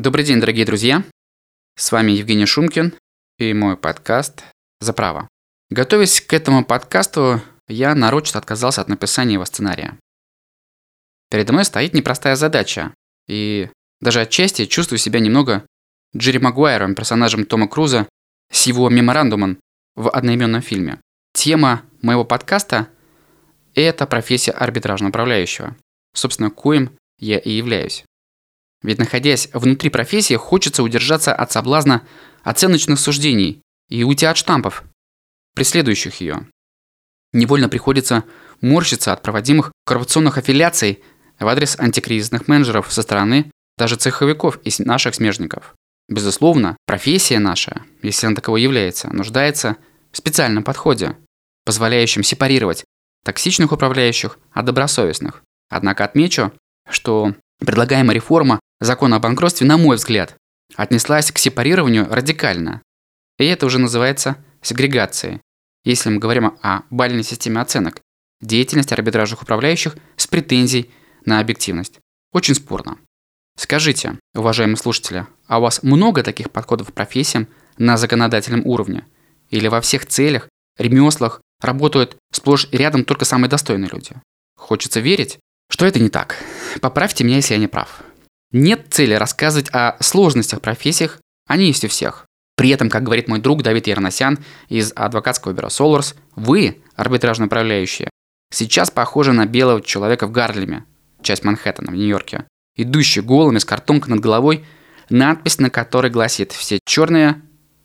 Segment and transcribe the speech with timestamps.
[0.00, 1.02] Добрый день, дорогие друзья!
[1.76, 2.94] С вами Евгений Шумкин
[3.36, 4.44] и мой подкаст
[4.78, 5.26] «За право».
[5.70, 9.98] Готовясь к этому подкасту, я нарочно отказался от написания его сценария.
[11.32, 12.94] Передо мной стоит непростая задача,
[13.26, 15.66] и даже отчасти чувствую себя немного
[16.16, 18.08] Джерри Магуайром, персонажем Тома Круза,
[18.52, 19.58] с его меморандумом
[19.96, 21.00] в одноименном фильме.
[21.32, 22.88] Тема моего подкаста–
[23.74, 25.76] это профессия арбитражного управляющего,
[26.14, 28.04] собственно, коим я и являюсь.
[28.82, 32.06] Ведь находясь внутри профессии, хочется удержаться от соблазна
[32.42, 34.84] оценочных суждений и уйти от штампов,
[35.54, 36.46] преследующих ее.
[37.32, 38.24] Невольно приходится
[38.60, 41.02] морщиться от проводимых коррупционных аффилиаций
[41.38, 45.74] в адрес антикризисных менеджеров со стороны даже цеховиков и наших смежников.
[46.08, 49.76] Безусловно, профессия наша, если она таковой является, нуждается
[50.10, 51.16] в специальном подходе,
[51.64, 52.84] позволяющем сепарировать
[53.24, 55.42] токсичных управляющих от добросовестных.
[55.68, 56.52] Однако отмечу,
[56.88, 60.36] что предлагаемая реформа закона о банкротстве, на мой взгляд,
[60.76, 62.82] отнеслась к сепарированию радикально.
[63.38, 65.40] И это уже называется сегрегацией,
[65.84, 68.00] если мы говорим о бальной системе оценок,
[68.40, 70.90] деятельности арбитражных управляющих с претензией
[71.24, 71.98] на объективность.
[72.32, 72.98] Очень спорно.
[73.56, 79.04] Скажите, уважаемые слушатели, а у вас много таких подходов к профессиям на законодательном уровне?
[79.50, 84.12] Или во всех целях, ремеслах работают сплошь и рядом только самые достойные люди?
[84.56, 85.38] Хочется верить,
[85.70, 86.36] что это не так.
[86.80, 88.02] Поправьте меня, если я не прав.
[88.52, 92.26] Нет цели рассказывать о сложностях профессиях, они есть у всех.
[92.56, 94.38] При этом, как говорит мой друг Давид Ярносян
[94.68, 98.10] из адвокатского бюро Solars, вы, арбитражно управляющие,
[98.52, 100.84] сейчас похожи на белого человека в Гарлеме,
[101.22, 104.64] часть Манхэттена в Нью-Йорке, идущий голыми с картонкой над головой,
[105.10, 107.42] надпись на которой гласит «Все черные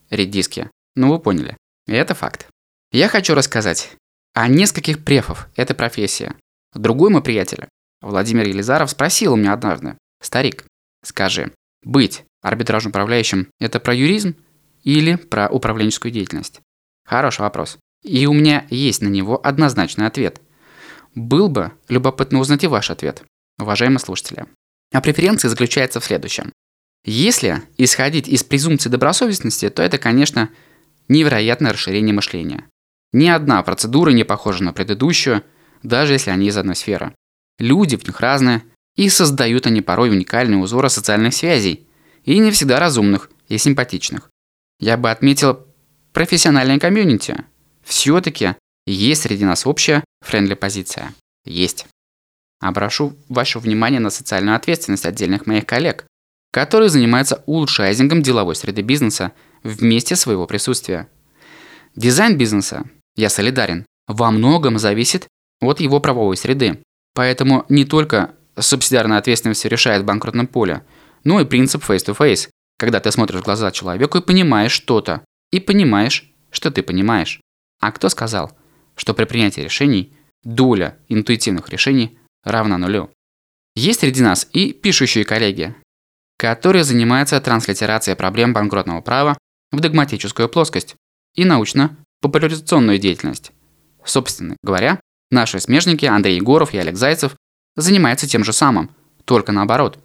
[0.09, 0.69] редиски».
[0.95, 1.57] Ну вы поняли.
[1.87, 2.47] И это факт.
[2.91, 3.91] Я хочу рассказать
[4.33, 6.33] о нескольких префов этой профессии.
[6.73, 7.67] Другой мой приятель,
[8.01, 10.65] Владимир Елизаров, спросил у меня однажды, «Старик,
[11.03, 11.51] скажи,
[11.83, 14.35] быть арбитражным управляющим– это про юризм
[14.83, 16.61] или про управленческую деятельность?»
[17.05, 17.77] Хороший вопрос.
[18.03, 20.41] И у меня есть на него однозначный ответ.
[21.15, 23.23] Был бы любопытно узнать и ваш ответ,
[23.59, 24.45] уважаемые слушатели.
[24.91, 26.51] А преференция заключается в следующем.
[27.05, 30.49] Если исходить из презумпции добросовестности, то это, конечно,
[31.07, 32.65] невероятное расширение мышления.
[33.11, 35.43] Ни одна процедура не похожа на предыдущую,
[35.83, 37.13] даже если они из одной сферы.
[37.59, 38.63] Люди в них разные,
[38.95, 41.87] и создают они порой уникальные узоры социальных связей,
[42.23, 44.29] и не всегда разумных и симпатичных.
[44.79, 45.67] Я бы отметил
[46.13, 47.43] профессиональное комьюнити.
[47.83, 48.55] Все-таки
[48.85, 51.13] есть среди нас общая friendly позиция.
[51.45, 51.85] Есть.
[52.61, 56.05] Обращу ваше внимание на социальную ответственность отдельных моих коллег,
[56.51, 59.33] которые занимаются улучшайзингом деловой среды бизнеса
[59.63, 61.07] в месте своего присутствия.
[61.95, 65.27] Дизайн бизнеса, я солидарен, во многом зависит
[65.63, 66.81] от его правовой среды.
[67.13, 70.85] Поэтому не только субсидиарная ответственность решает в банкротном поле,
[71.23, 76.31] но и принцип face-to-face, когда ты смотришь в глаза человеку и понимаешь что-то, и понимаешь,
[76.51, 77.39] что ты понимаешь.
[77.79, 78.57] А кто сказал,
[78.95, 83.09] что при принятии решений доля интуитивных решений равна нулю?
[83.75, 85.75] Есть среди нас и пишущие коллеги,
[86.37, 89.37] которые занимаются транслитерацией проблем банкротного права
[89.71, 90.95] в догматическую плоскость
[91.35, 93.51] и научно-популяризационную деятельность.
[94.05, 94.99] Собственно говоря,
[95.33, 97.35] наши смежники Андрей Егоров и Олег Зайцев
[97.75, 98.89] занимается тем же самым,
[99.25, 99.99] только наоборот.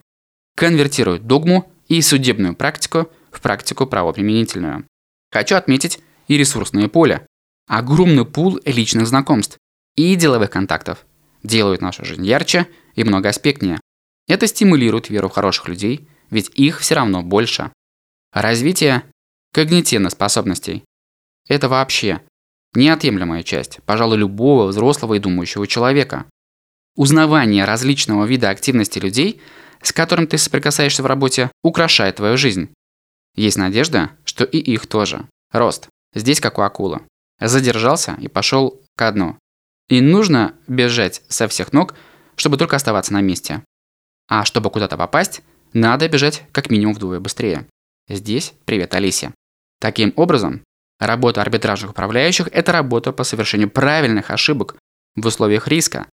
[0.57, 4.85] Конвертирует догму и судебную практику в практику правоприменительную.
[5.31, 7.27] Хочу отметить и ресурсное поле.
[7.69, 9.59] Огромный пул личных знакомств
[9.95, 11.07] и деловых контактов
[11.43, 13.81] делают нашу жизнь ярче и многоаспектнее.
[14.27, 17.71] Это стимулирует веру в хороших людей, ведь их все равно больше.
[18.33, 19.05] Развитие
[19.53, 20.85] когнитивных способностей–
[21.49, 22.23] это вообще
[22.75, 26.27] неотъемлемая часть, пожалуй, любого взрослого и думающего человека.
[26.97, 29.41] Узнавание различного вида активности людей,
[29.83, 32.71] с которым ты соприкасаешься в работе, украшает твою жизнь.
[33.35, 35.29] Есть надежда, что и их тоже.
[35.53, 35.89] Рост.
[36.15, 37.01] Здесь как у акулы.
[37.41, 39.39] Задержался и пошел ко дну.
[39.89, 41.95] И нужно бежать со всех ног,
[42.37, 43.63] чтобы только оставаться на месте.
[44.29, 45.43] А чтобы куда-то попасть,
[45.73, 47.67] надо бежать как минимум вдвое быстрее.
[48.09, 49.33] Здесь привет Алисе.
[49.81, 50.63] Таким образом,
[50.99, 54.77] работа арбитражных управляющих– это работа по совершению правильных ошибок
[55.17, 56.07] в условиях риска,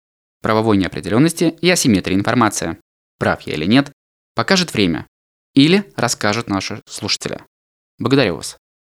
[0.42, 2.78] правовой неопределенности и асимметрии информации.
[3.18, 3.92] Прав я или нет,
[4.34, 5.06] покажет время
[5.54, 7.40] или расскажут наши слушатели.
[7.98, 8.56] Благодарю вас.